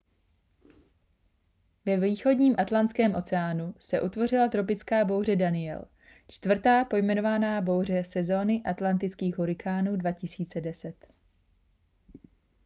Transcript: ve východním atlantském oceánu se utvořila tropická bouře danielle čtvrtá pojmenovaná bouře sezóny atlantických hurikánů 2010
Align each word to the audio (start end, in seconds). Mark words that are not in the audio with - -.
ve 1.85 1.97
východním 1.99 2.55
atlantském 2.59 3.15
oceánu 3.15 3.75
se 3.79 4.01
utvořila 4.01 4.47
tropická 4.49 5.05
bouře 5.05 5.35
danielle 5.35 5.85
čtvrtá 6.27 6.85
pojmenovaná 6.85 7.61
bouře 7.61 8.03
sezóny 8.03 8.63
atlantických 8.65 9.37
hurikánů 9.37 9.95
2010 9.97 11.07